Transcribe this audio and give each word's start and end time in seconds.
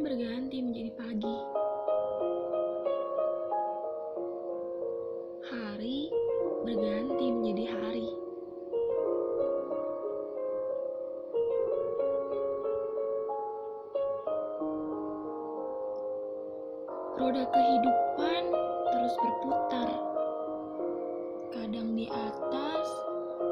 berganti 0.00 0.64
menjadi 0.64 0.90
pagi. 0.96 1.36
Hari 5.44 6.00
berganti 6.64 7.26
menjadi 7.28 7.64
hari. 7.68 8.08
Roda 17.20 17.44
kehidupan 17.44 18.42
terus 18.88 19.14
berputar. 19.20 19.88
Kadang 21.52 21.92
di 21.92 22.08
atas 22.08 22.88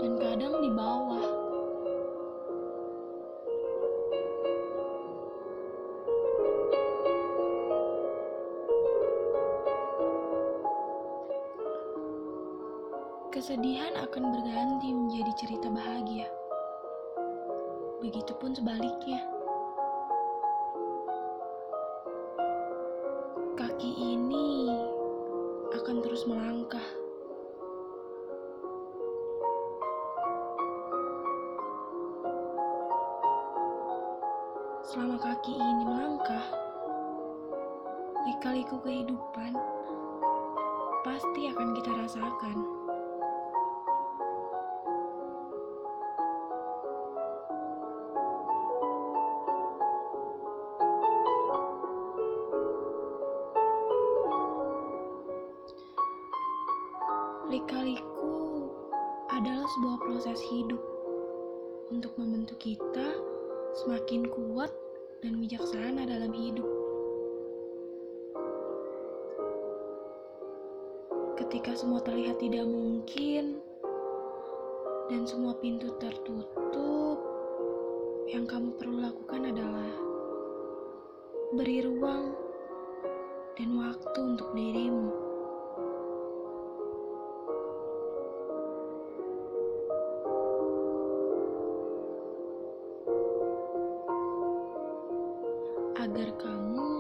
dan 0.01 0.17
kadang 0.17 0.65
di 0.65 0.71
bawah. 0.73 1.50
Kesedihan 13.31 13.95
akan 13.95 14.35
berganti 14.35 14.91
menjadi 14.91 15.31
cerita 15.39 15.71
bahagia. 15.71 16.27
Begitupun 18.03 18.59
sebaliknya. 18.59 19.23
Kaki 23.55 23.91
ini 24.03 24.75
akan 25.71 25.97
terus 26.03 26.27
melangkah. 26.27 26.83
Selama 34.91 35.23
kaki 35.23 35.55
ini 35.55 35.83
melangkah, 35.87 36.47
lika-liku 38.27 38.75
kehidupan 38.83 39.55
pasti 41.07 41.47
akan 41.47 41.79
kita 41.79 41.95
rasakan. 41.95 42.80
Lika-liku 57.51 58.71
adalah 59.27 59.67
sebuah 59.67 59.99
proses 60.07 60.39
hidup 60.55 60.79
untuk 61.91 62.15
membentuk 62.15 62.63
kita 62.63 63.11
semakin 63.75 64.31
kuat 64.31 64.71
dan 65.19 65.35
bijaksana 65.43 66.07
dalam 66.07 66.31
hidup. 66.31 66.71
Ketika 71.43 71.75
semua 71.75 71.99
terlihat 72.07 72.39
tidak 72.39 72.71
mungkin 72.71 73.59
dan 75.11 75.27
semua 75.27 75.59
pintu 75.59 75.91
tertutup, 75.99 77.19
yang 78.31 78.47
kamu 78.47 78.79
perlu 78.79 79.11
lakukan 79.11 79.51
adalah 79.51 79.91
beri 81.59 81.83
ruang 81.83 82.31
dan 83.59 83.75
waktu 83.75 84.19
untuk 84.23 84.55
dirimu. 84.55 85.30
Agar 96.11 96.27
kamu 96.43 96.91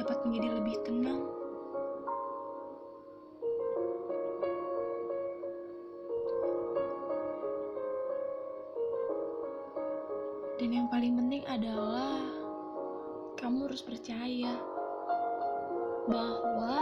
dapat 0.00 0.16
menjadi 0.24 0.48
lebih 0.56 0.76
tenang. 0.80 1.28
Dan 10.56 10.72
yang 10.72 10.88
paling 10.88 11.20
penting 11.20 11.44
adalah 11.44 12.24
kamu 13.36 13.68
harus 13.68 13.84
percaya 13.84 14.56
bahwa 16.08 16.80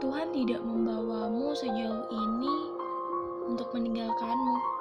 Tuhan 0.00 0.32
tidak 0.32 0.64
membawamu 0.64 1.52
sejauh 1.52 2.08
ini 2.08 2.56
untuk 3.44 3.68
meninggalkanmu. 3.76 4.79